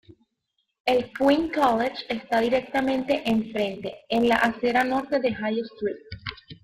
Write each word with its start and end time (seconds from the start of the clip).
El 0.83 1.11
Queen's 1.13 1.53
College 1.53 1.93
está 2.09 2.39
directamente 2.41 3.21
en 3.23 3.51
frente, 3.51 3.97
en 4.09 4.27
la 4.27 4.37
acera 4.37 4.83
norte 4.83 5.19
de 5.19 5.31
High 5.31 5.59
Street. 5.59 5.97